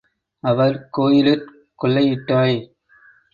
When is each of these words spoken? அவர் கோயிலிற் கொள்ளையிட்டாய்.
அவர் 0.43 0.77
கோயிலிற் 0.97 1.45
கொள்ளையிட்டாய். 1.83 2.57